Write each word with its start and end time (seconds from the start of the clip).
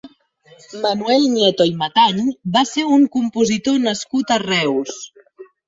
Manuel 0.85 1.27
Nieto 1.35 1.67
i 1.73 1.75
Matañ 1.83 2.23
va 2.57 2.65
ser 2.71 2.87
un 2.97 3.07
compositor 3.19 3.81
nascut 3.87 4.37
a 4.39 4.43
Reus. 4.49 5.01